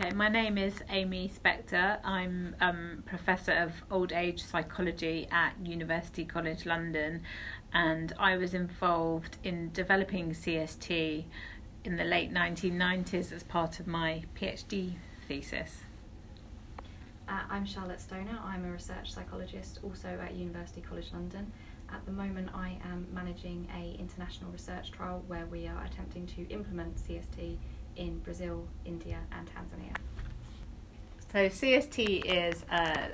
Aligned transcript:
Okay, 0.00 0.14
my 0.14 0.30
name 0.30 0.56
is 0.56 0.80
Aimee 0.88 1.28
Spector. 1.28 1.98
I'm 2.02 2.56
um, 2.58 3.02
Professor 3.04 3.52
of 3.52 3.72
Old 3.90 4.12
Age 4.12 4.42
Psychology 4.42 5.28
at 5.30 5.52
University 5.62 6.24
College 6.24 6.64
London, 6.64 7.20
and 7.74 8.14
I 8.18 8.38
was 8.38 8.54
involved 8.54 9.36
in 9.44 9.70
developing 9.74 10.30
CST 10.30 11.24
in 11.84 11.96
the 11.96 12.04
late 12.04 12.32
1990s 12.32 13.30
as 13.30 13.42
part 13.42 13.78
of 13.78 13.86
my 13.86 14.22
PhD 14.34 14.94
thesis. 15.28 15.82
Uh, 17.28 17.42
I'm 17.50 17.66
Charlotte 17.66 18.00
Stoner. 18.00 18.38
I'm 18.42 18.64
a 18.64 18.72
research 18.72 19.12
psychologist 19.12 19.80
also 19.82 20.18
at 20.24 20.32
University 20.32 20.80
College 20.80 21.10
London. 21.12 21.52
At 21.92 22.06
the 22.06 22.12
moment, 22.12 22.48
I 22.54 22.78
am 22.90 23.06
managing 23.12 23.68
a 23.76 24.00
international 24.00 24.50
research 24.50 24.92
trial 24.92 25.22
where 25.26 25.44
we 25.44 25.66
are 25.66 25.84
attempting 25.84 26.26
to 26.28 26.48
implement 26.48 26.96
CST 26.96 27.58
in 28.00 28.18
Brazil, 28.20 28.66
India, 28.84 29.18
and 29.30 29.48
Tanzania. 29.48 29.94
So, 31.30 31.48
CST 31.48 32.24
is 32.24 32.64
a 32.72 33.10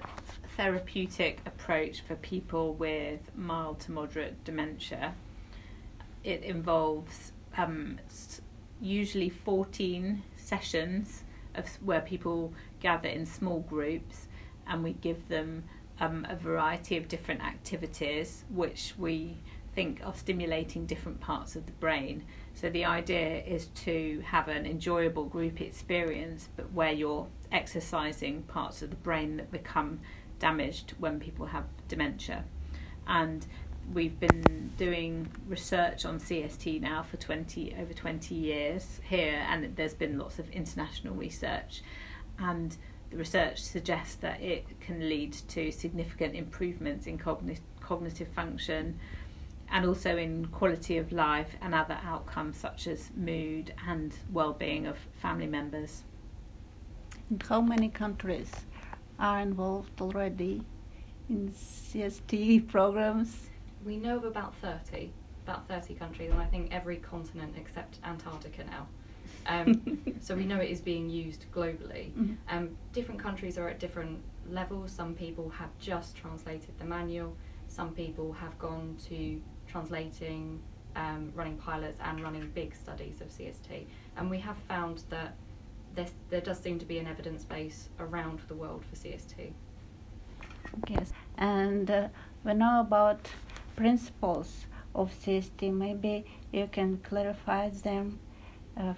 therapeutic 0.57 1.41
approach 1.45 2.01
for 2.01 2.15
people 2.17 2.73
with 2.75 3.21
mild 3.37 3.81
to 3.81 3.93
moderate 3.93 4.43
dementia. 4.45 5.13
It 6.25 6.43
involves 6.43 7.33
um, 7.59 7.99
usually 8.81 9.29
14 9.29 10.23
sessions 10.37 11.25
of 11.55 11.67
where 11.83 12.01
people 12.01 12.55
gather 12.81 13.09
in 13.09 13.27
small 13.27 13.61
groups 13.61 14.29
and 14.67 14.83
we 14.83 14.93
give 14.95 15.29
them 15.29 15.65
um, 16.01 16.27
a 16.29 16.37
variety 16.37 16.97
of 16.97 17.09
different 17.09 17.43
activities 17.43 18.45
which 18.51 18.95
we 18.99 19.37
think 19.77 20.01
are 20.05 20.15
stimulating 20.15 20.87
different 20.87 21.21
parts 21.21 21.55
of 21.55 21.67
the 21.67 21.73
brain. 21.73 22.25
So 22.55 22.71
the 22.71 22.87
idea 22.87 23.45
is 23.45 23.67
to 23.85 24.23
have 24.27 24.49
an 24.49 24.67
enjoyable 24.67 25.27
group 25.27 25.61
experience, 25.61 26.49
but 26.57 26.73
where 26.73 26.93
you're 26.93 27.29
exercising 27.53 28.43
parts 28.45 28.83
of 28.83 28.91
the 28.91 28.97
brain 28.97 29.37
that 29.37 29.53
become 29.53 30.01
damaged 30.39 30.95
when 30.99 31.21
people 31.21 31.47
have 31.47 31.65
dementia. 31.89 32.45
And 33.07 33.47
we've 33.93 34.19
been 34.19 34.73
doing 34.79 35.29
research 35.47 36.07
on 36.07 36.19
CST 36.19 36.81
now 36.81 37.03
for 37.03 37.19
20 37.19 37.77
over 37.79 37.93
20 37.93 38.35
years 38.35 39.01
here, 39.09 39.45
and 39.49 39.77
there's 39.77 39.95
been 39.95 40.19
lots 40.19 40.39
of 40.39 40.49
international 40.51 41.15
research, 41.15 41.83
and 42.39 42.77
the 43.11 43.17
research 43.17 43.63
suggests 43.63 44.17
that 44.17 44.41
it 44.41 44.65
can 44.81 45.09
lead 45.09 45.35
to 45.49 45.71
significant 45.71 46.35
improvements 46.35 47.07
in 47.07 47.19
cognitive 47.19 47.63
cognitive 47.81 48.27
function, 48.29 48.99
and 49.71 49.85
also 49.85 50.17
in 50.17 50.47
quality 50.47 50.97
of 50.97 51.13
life 51.13 51.57
and 51.61 51.75
other 51.75 51.99
outcomes 52.05 52.57
such 52.57 52.87
as 52.87 53.11
mood 53.17 53.75
and 53.87 54.15
well-being 54.33 54.87
of 54.87 54.97
family 55.21 55.47
members. 55.47 56.05
And 57.31 57.43
how 57.43 57.61
many 57.61 57.89
countries 57.89 58.53
are 59.19 59.41
involved 59.41 60.01
already 60.01 60.63
in 61.29 61.51
CST 61.51 62.69
programs? 62.69 63.49
We 63.85 63.97
know 63.97 64.17
of 64.17 64.25
about 64.25 64.55
30, 64.57 65.11
about 65.45 65.69
30 65.69 65.95
countries, 65.95 66.31
and 66.31 66.41
I 66.41 66.47
think 66.47 66.73
every 66.73 66.97
continent 66.97 67.55
except 67.57 67.99
Antarctica 68.05 68.65
now. 68.65 68.87
Um, 69.47 70.17
so 70.21 70.35
we 70.35 70.45
know 70.45 70.59
it 70.59 70.71
is 70.71 70.81
being 70.81 71.09
used 71.09 71.47
globally. 71.53 72.13
Mm-hmm. 72.13 72.35
Um, 72.49 72.77
different 72.93 73.21
countries 73.21 73.59
are 73.59 73.69
at 73.69 73.79
different 73.79 74.21
levels. 74.49 74.93
Some 74.93 75.15
people 75.15 75.51
have 75.51 75.71
just 75.79 76.17
translated 76.17 76.79
the 76.79 76.85
manual. 76.85 77.37
Some 77.69 77.93
people 77.93 78.33
have 78.33 78.57
gone 78.59 78.97
to 79.09 79.41
translating, 79.77 80.59
um, 80.95 81.31
running 81.35 81.59
pilots, 81.59 81.99
and 82.03 82.23
running 82.23 82.51
big 82.55 82.75
studies 82.75 83.21
of 83.21 83.29
CST. 83.29 83.85
And 84.17 84.31
we 84.31 84.39
have 84.39 84.57
found 84.69 85.03
that 85.11 85.35
there 86.31 86.41
does 86.41 86.59
seem 86.59 86.79
to 86.79 86.87
be 86.87 86.99
an 86.99 87.07
evidence 87.07 87.45
base 87.45 87.89
around 88.01 88.41
the 88.49 88.55
world 88.55 88.85
for 88.89 88.97
CST. 88.97 89.53
Yes, 90.89 91.13
and 91.39 91.91
uh, 91.91 92.09
we 92.45 92.55
know 92.55 92.81
about 92.81 93.29
principles 93.77 94.67
of 94.95 95.11
CST. 95.23 95.73
Maybe 95.73 96.25
you 96.53 96.69
can 96.73 96.99
clarify 96.99 97.69
them, 97.71 98.19
uh, 98.79 98.95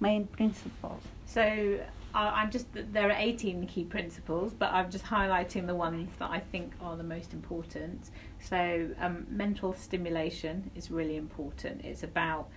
main 0.00 0.26
principles. 0.26 1.02
So 1.26 1.80
I'm 2.18 2.50
just 2.50 2.66
there 2.72 3.10
are 3.10 3.16
18 3.16 3.66
key 3.66 3.84
principles, 3.84 4.52
but 4.54 4.72
I'm 4.72 4.90
just 4.90 5.04
highlighting 5.04 5.66
the 5.66 5.74
ones 5.74 6.10
that 6.18 6.30
I 6.30 6.38
think 6.38 6.72
are 6.80 6.96
the 6.96 7.02
most 7.02 7.32
important. 7.32 8.10
So 8.40 8.88
um, 9.00 9.26
mental 9.28 9.72
stimulation 9.72 10.70
is 10.76 10.90
really 10.90 11.16
important. 11.16 11.84
It's 11.84 12.04
about 12.04 12.48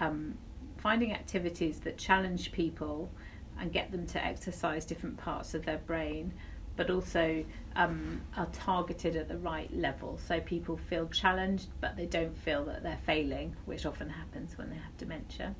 um, 0.00 0.36
finding 0.76 1.12
activities 1.12 1.80
that 1.80 1.96
challenge 1.96 2.52
people 2.52 3.10
and 3.58 3.72
get 3.72 3.90
them 3.90 4.06
to 4.06 4.24
exercise 4.24 4.84
different 4.84 5.16
parts 5.16 5.54
of 5.54 5.64
their 5.64 5.78
brain, 5.78 6.34
but 6.76 6.90
also 6.90 7.42
um, 7.74 8.20
are 8.36 8.48
targeted 8.52 9.16
at 9.16 9.28
the 9.28 9.38
right 9.38 9.74
level. 9.74 10.18
So 10.18 10.40
people 10.40 10.76
feel 10.76 11.08
challenged, 11.08 11.68
but 11.80 11.96
they 11.96 12.04
don't 12.04 12.36
feel 12.36 12.66
that 12.66 12.82
they're 12.82 13.00
failing, 13.06 13.56
which 13.64 13.86
often 13.86 14.10
happens 14.10 14.58
when 14.58 14.68
they 14.68 14.76
have 14.76 14.96
dementia. 14.98 15.54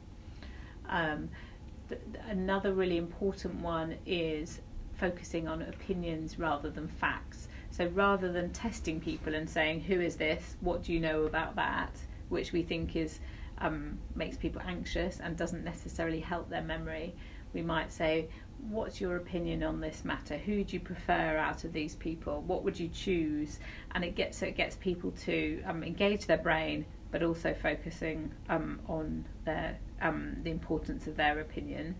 Um, 1.91 1.97
another 2.29 2.73
really 2.73 2.97
important 2.97 3.57
one 3.57 3.97
is 4.07 4.61
focusing 4.95 5.47
on 5.47 5.63
opinions 5.63 6.39
rather 6.39 6.71
than 6.71 6.89
facts. 6.89 7.49
So 7.71 7.87
rather 7.89 8.33
than 8.33 8.53
testing 8.53 9.01
people 9.01 9.35
and 9.35 9.49
saying, 9.49 9.83
"Who 9.83 10.01
is 10.01 10.17
this? 10.17 10.57
What 10.61 10.83
do 10.85 10.93
you 10.93 11.01
know 11.01 11.25
about 11.25 11.57
that?" 11.57 11.91
which 12.29 12.53
we 12.53 12.63
think 12.63 12.97
is 12.97 13.21
um, 13.59 13.99
makes 14.15 14.37
people 14.37 14.61
anxious 14.67 15.21
and 15.21 15.37
doesn't 15.37 15.65
necessarily 15.65 16.21
help 16.21 16.49
their 16.51 16.63
memory, 16.63 17.15
we 17.55 17.63
might 17.63 17.93
say, 17.93 18.29
"What's 18.69 19.01
your 19.01 19.17
opinion 19.17 19.63
on 19.63 19.81
this 19.81 20.05
matter? 20.05 20.37
Who 20.37 20.65
do 20.65 20.75
you 20.75 20.81
prefer 20.81 21.37
out 21.37 21.65
of 21.65 21.73
these 21.73 21.95
people? 21.95 22.43
What 22.43 22.65
would 22.65 22.79
you 22.79 22.89
choose?" 22.89 23.61
And 23.93 24.05
it 24.05 24.15
gets 24.15 24.39
so 24.39 24.47
it 24.47 24.57
gets 24.57 24.77
people 24.77 25.13
to 25.25 25.63
um, 25.65 25.83
engage 25.83 26.27
their 26.27 26.39
brain, 26.39 26.85
but 27.11 27.22
also 27.22 27.55
focusing 27.55 28.33
um, 28.49 28.81
on 28.89 29.25
their 29.44 29.78
um, 30.00 30.37
the 30.43 30.50
importance 30.50 31.06
of 31.06 31.17
their 31.17 31.41
opinion. 31.41 31.94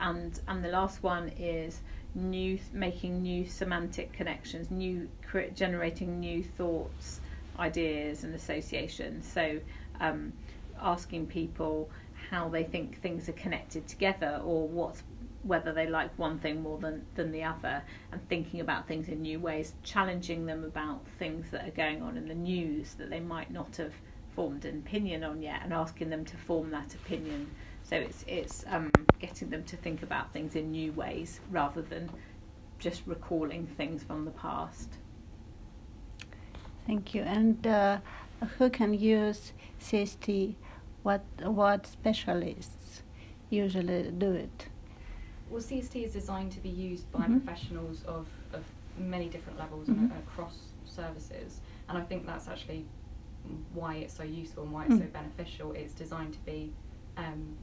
And 0.00 0.38
and 0.46 0.64
the 0.64 0.68
last 0.68 1.02
one 1.02 1.28
is 1.38 1.80
new 2.14 2.58
making 2.72 3.22
new 3.22 3.46
semantic 3.46 4.12
connections, 4.12 4.70
new 4.70 5.08
generating 5.54 6.20
new 6.20 6.42
thoughts, 6.42 7.20
ideas, 7.58 8.24
and 8.24 8.34
associations. 8.34 9.26
So 9.26 9.60
um, 10.00 10.32
asking 10.80 11.26
people 11.26 11.90
how 12.30 12.48
they 12.48 12.64
think 12.64 13.00
things 13.00 13.28
are 13.28 13.32
connected 13.32 13.86
together 13.88 14.40
or 14.44 14.68
what's 14.68 15.02
whether 15.42 15.72
they 15.72 15.86
like 15.86 16.16
one 16.18 16.38
thing 16.38 16.62
more 16.62 16.78
than, 16.78 17.04
than 17.14 17.30
the 17.32 17.42
other 17.42 17.82
and 18.12 18.28
thinking 18.28 18.60
about 18.60 18.86
things 18.88 19.08
in 19.08 19.22
new 19.22 19.38
ways, 19.38 19.74
challenging 19.82 20.46
them 20.46 20.64
about 20.64 21.00
things 21.18 21.50
that 21.50 21.66
are 21.66 21.72
going 21.72 22.02
on 22.02 22.16
in 22.16 22.28
the 22.28 22.34
news 22.34 22.94
that 22.94 23.10
they 23.10 23.20
might 23.20 23.50
not 23.50 23.76
have 23.76 23.92
formed 24.34 24.64
an 24.64 24.78
opinion 24.78 25.24
on 25.24 25.42
yet 25.42 25.60
and 25.62 25.72
asking 25.72 26.10
them 26.10 26.24
to 26.24 26.36
form 26.36 26.70
that 26.70 26.94
opinion. 26.94 27.50
So 27.82 27.96
it's 27.96 28.24
it's 28.28 28.64
um, 28.68 28.90
getting 29.18 29.50
them 29.50 29.64
to 29.64 29.76
think 29.76 30.02
about 30.02 30.32
things 30.32 30.54
in 30.54 30.70
new 30.70 30.92
ways 30.92 31.40
rather 31.50 31.82
than 31.82 32.10
just 32.78 33.02
recalling 33.06 33.66
things 33.66 34.02
from 34.02 34.24
the 34.24 34.30
past. 34.30 34.90
Thank 36.86 37.14
you. 37.14 37.22
And 37.22 37.66
uh, 37.66 37.98
who 38.58 38.70
can 38.70 38.94
use 38.94 39.52
CST? 39.80 40.54
What 41.02 41.24
what 41.42 41.86
specialists 41.86 43.02
usually 43.50 44.10
do 44.10 44.32
it? 44.32 44.68
Well, 45.50 45.62
CST 45.62 46.04
is 46.04 46.12
designed 46.12 46.52
to 46.52 46.60
be 46.60 46.68
used 46.68 47.10
by 47.10 47.20
mm-hmm. 47.20 47.38
professionals 47.38 48.02
of, 48.06 48.26
of 48.52 48.64
many 48.98 49.28
different 49.28 49.58
levels 49.58 49.88
mm-hmm. 49.88 50.04
and 50.04 50.12
across 50.12 50.56
services, 50.84 51.60
and 51.88 51.96
I 51.96 52.02
think 52.02 52.26
that's 52.26 52.48
actually 52.48 52.84
why 53.72 53.96
it's 53.96 54.14
so 54.14 54.24
useful 54.24 54.64
and 54.64 54.72
why 54.72 54.84
it's 54.84 54.94
mm. 54.94 55.00
so 55.00 55.06
beneficial. 55.06 55.72
It's 55.72 55.94
designed 55.94 56.34
to 56.34 56.38
be 56.40 56.72
um, 57.16 57.56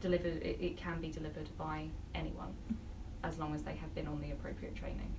delivered. 0.00 0.42
It, 0.42 0.58
it, 0.60 0.76
can 0.76 1.00
be 1.00 1.08
delivered 1.08 1.48
by 1.56 1.86
anyone, 2.14 2.54
as 3.22 3.38
long 3.38 3.54
as 3.54 3.62
they 3.62 3.76
have 3.76 3.94
been 3.94 4.06
on 4.06 4.20
the 4.20 4.32
appropriate 4.32 4.74
training. 4.74 5.14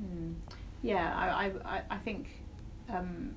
Mm. 0.00 0.34
Yeah, 0.82 1.14
I 1.16 1.52
I, 1.64 1.82
I 1.90 1.98
think 1.98 2.28
um, 2.88 3.34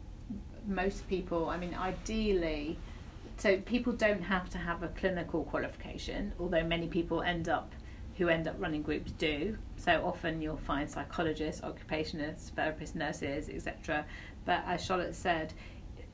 most 0.67 1.07
people. 1.07 1.49
I 1.49 1.57
mean, 1.57 1.73
ideally. 1.73 2.77
So 3.37 3.57
people 3.61 3.93
don't 3.93 4.21
have 4.21 4.49
to 4.49 4.57
have 4.57 4.83
a 4.83 4.89
clinical 4.89 5.43
qualification, 5.43 6.33
although 6.39 6.63
many 6.63 6.87
people 6.87 7.21
end 7.21 7.47
up 7.47 7.73
who 8.17 8.27
end 8.27 8.49
up 8.49 8.55
running 8.59 8.81
groups 8.81 9.13
do. 9.13 9.57
So 9.77 10.05
often 10.05 10.41
you'll 10.41 10.57
find 10.57 10.89
psychologists, 10.89 11.61
occupationists, 11.61 12.51
therapists, 12.51 12.93
nurses, 12.93 13.47
etc. 13.47 14.05
But 14.43 14.63
as 14.67 14.83
Charlotte 14.83 15.15
said, 15.15 15.53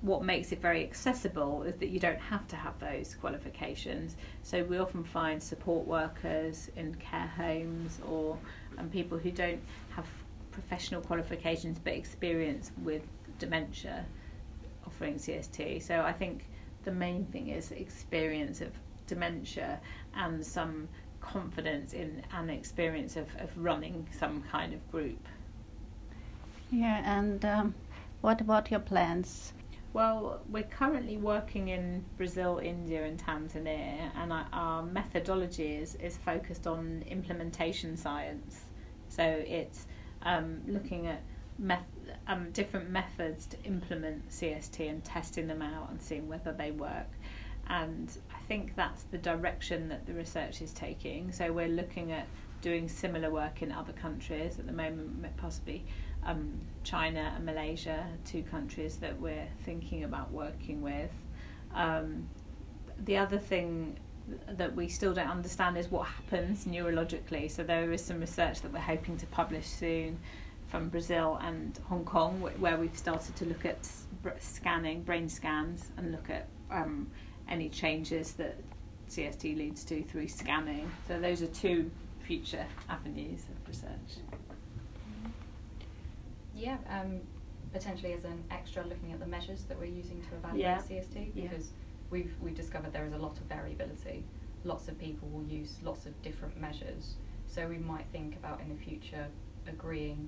what 0.01 0.23
makes 0.23 0.51
it 0.51 0.61
very 0.61 0.83
accessible 0.83 1.63
is 1.63 1.75
that 1.77 1.89
you 1.89 1.99
don't 1.99 2.19
have 2.19 2.47
to 2.49 2.55
have 2.55 2.77
those 2.79 3.15
qualifications. 3.19 4.17
So 4.43 4.63
we 4.63 4.77
often 4.77 5.03
find 5.03 5.41
support 5.41 5.87
workers 5.87 6.69
in 6.75 6.93
care 6.95 7.31
homes 7.35 7.99
or 8.07 8.37
and 8.77 8.91
people 8.91 9.17
who 9.17 9.31
don't 9.31 9.61
have 9.89 10.05
professional 10.51 11.01
qualifications 11.01 11.79
but 11.79 11.93
experience 11.93 12.71
with 12.83 13.01
dementia 13.39 14.05
offering 14.85 15.15
CST. 15.15 15.81
So 15.81 16.01
I 16.01 16.13
think 16.13 16.45
the 16.85 16.91
main 16.91 17.25
thing 17.25 17.49
is 17.49 17.71
experience 17.71 18.61
of 18.61 18.71
dementia 19.07 19.79
and 20.15 20.45
some 20.45 20.87
confidence 21.19 21.93
in 21.93 22.23
and 22.33 22.49
experience 22.49 23.15
of, 23.15 23.27
of 23.39 23.49
running 23.57 24.07
some 24.17 24.43
kind 24.51 24.73
of 24.73 24.91
group. 24.91 25.27
Yeah, 26.71 27.01
and 27.05 27.43
um, 27.45 27.75
what 28.21 28.41
about 28.41 28.71
your 28.71 28.79
plans? 28.79 29.53
Well, 29.93 30.41
we're 30.49 30.63
currently 30.63 31.17
working 31.17 31.69
in 31.69 32.03
Brazil, 32.17 32.59
India, 32.61 33.05
and 33.05 33.17
Tanzania, 33.17 34.11
and 34.15 34.33
our, 34.33 34.45
our 34.51 34.83
methodology 34.83 35.75
is, 35.75 35.95
is 35.95 36.17
focused 36.17 36.67
on 36.67 37.03
implementation 37.07 37.95
science. 37.95 38.65
So 39.07 39.23
it's 39.23 39.88
um, 40.23 40.61
looking 40.67 41.07
at 41.07 41.21
meth- 41.57 41.94
um, 42.27 42.51
different 42.51 42.89
methods 42.89 43.45
to 43.48 43.57
implement 43.63 44.30
CST 44.30 44.89
and 44.89 45.04
testing 45.04 45.48
them 45.48 45.62
out 45.62 45.89
and 45.89 46.01
seeing 46.01 46.27
whether 46.27 46.51
they 46.51 46.72
work. 46.72 47.10
And 47.68 48.16
I 48.33 48.39
think 48.48 48.75
that's 48.75 49.04
the 49.04 49.18
direction 49.18 49.89
that 49.89 50.06
the 50.06 50.13
research 50.13 50.62
is 50.62 50.72
taking. 50.72 51.31
So 51.31 51.51
we're 51.51 51.68
looking 51.68 52.12
at 52.12 52.27
doing 52.62 52.88
similar 52.88 53.30
work 53.30 53.62
in 53.62 53.72
other 53.72 53.94
countries 53.94 54.57
at 54.60 54.66
the 54.66 54.74
moment, 54.74 55.25
possibly 55.38 55.86
um, 56.24 56.60
China 56.83 57.33
and 57.36 57.45
Malaysia, 57.45 58.06
two 58.25 58.44
countries 58.44 58.98
that 58.98 59.19
we're 59.19 59.48
thinking 59.63 60.04
about 60.04 60.31
working 60.31 60.81
with. 60.81 61.12
Um, 61.74 62.27
the 63.04 63.18
other 63.18 63.38
thing 63.38 63.98
that 64.48 64.75
we 64.75 64.88
still 64.88 65.13
don't 65.13 65.30
understand 65.30 65.77
is 65.77 65.92
what 65.92 66.07
happens 66.07 66.66
neurologically. 66.66 67.50
So 67.51 67.63
there 67.63 67.92
is 67.92 68.04
some 68.04 68.19
research 68.19 68.62
that 68.62 68.74
we're 68.74 68.80
hoping 68.80 69.18
to 69.18 69.25
publish 69.27 69.68
soon 69.68 70.19
from 70.75 70.89
Brazil 70.89 71.39
and 71.42 71.80
Hong 71.88 72.04
Kong, 72.04 72.42
where 72.60 72.75
we've 72.75 72.98
started 72.98 73.33
to 73.38 73.45
look 73.45 73.63
at 73.66 73.88
scanning, 74.39 75.04
brain 75.04 75.30
scans, 75.30 75.92
and 75.95 76.12
look 76.12 76.30
at 76.30 76.50
um, 76.69 77.10
any 77.48 77.69
changes 77.69 78.33
that 78.33 78.57
CST 79.10 79.56
leads 79.56 79.86
to 79.86 80.04
through 80.04 80.27
scanning. 80.27 80.92
So 81.07 81.18
those 81.18 81.42
are 81.42 81.48
two 81.48 81.89
future 82.19 82.66
avenues 82.89 83.44
of 83.44 83.69
research. 83.69 84.19
Yeah, 86.54 86.75
um, 86.89 87.22
potentially 87.72 88.12
as 88.12 88.25
an 88.25 88.44
extra 88.51 88.83
looking 88.83 89.13
at 89.13 89.22
the 89.22 89.27
measures 89.27 89.63
that 89.69 89.80
we're 89.80 89.86
using 89.86 90.22
to 90.24 90.36
evaluate 90.36 90.60
yeah. 90.60 90.80
CST 90.80 91.36
because 91.36 91.68
yeah. 91.68 92.10
we've 92.10 92.33
we've 92.42 92.56
discovered 92.56 92.92
there 92.92 93.06
is 93.06 93.13
a 93.13 93.18
lot 93.18 93.38
of 93.38 93.44
variability. 93.44 94.25
Lots 94.66 94.89
of 94.89 95.00
people 95.00 95.30
will 95.30 95.45
use 95.45 95.77
lots 95.83 96.06
of 96.06 96.22
different 96.22 96.60
measures. 96.60 97.13
So 97.48 97.66
we 97.66 97.77
might 97.77 98.07
think 98.12 98.36
about 98.36 98.60
in 98.60 98.68
the 98.68 98.83
future 98.83 99.27
agreeing 99.68 100.27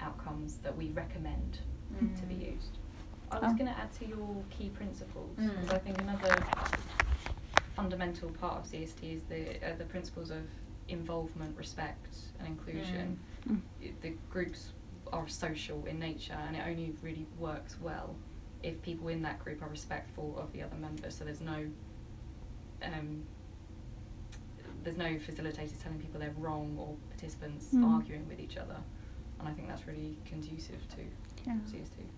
outcomes 0.00 0.58
that 0.58 0.76
we 0.76 0.90
recommend 0.90 1.58
mm. 1.94 2.18
to 2.18 2.26
be 2.26 2.34
mm. 2.34 2.54
used. 2.54 2.78
I 3.30 3.38
was 3.40 3.50
oh. 3.52 3.54
going 3.54 3.66
to 3.66 3.78
add 3.78 3.92
to 3.94 4.06
your 4.06 4.42
key 4.50 4.70
principles 4.70 5.36
because 5.36 5.68
mm. 5.68 5.74
I 5.74 5.78
think 5.78 6.00
another 6.00 6.44
fundamental 7.76 8.30
part 8.30 8.58
of 8.58 8.70
CST 8.70 9.16
is 9.16 9.22
the 9.24 9.56
uh, 9.64 9.76
the 9.76 9.84
principles 9.84 10.30
of 10.30 10.42
involvement, 10.88 11.56
respect, 11.56 12.16
and 12.38 12.48
inclusion. 12.48 13.18
Mm. 13.48 13.60
The 14.00 14.14
groups 14.30 14.72
are 15.12 15.28
social 15.28 15.84
in 15.86 15.98
nature, 15.98 16.38
and 16.46 16.56
it 16.56 16.62
only 16.66 16.94
really 17.02 17.26
works 17.38 17.76
well 17.80 18.14
if 18.62 18.80
people 18.82 19.08
in 19.08 19.22
that 19.22 19.38
group 19.38 19.62
are 19.62 19.68
respectful 19.68 20.36
of 20.38 20.52
the 20.52 20.62
other 20.62 20.76
members. 20.76 21.14
So 21.14 21.24
there's 21.24 21.40
no 21.40 21.66
um, 22.82 23.22
there's 24.82 24.96
no 24.96 25.16
facilitators 25.16 25.82
telling 25.82 25.98
people 25.98 26.20
they're 26.20 26.34
wrong 26.38 26.76
or 26.78 26.94
participants 27.10 27.68
mm. 27.74 27.84
arguing 27.84 28.26
with 28.28 28.40
each 28.40 28.56
other, 28.56 28.76
and 29.38 29.48
I 29.48 29.52
think 29.52 29.68
that's 29.68 29.86
really 29.86 30.16
conducive 30.24 30.80
to 30.90 31.02
yeah. 31.46 31.54
CST. 31.70 32.08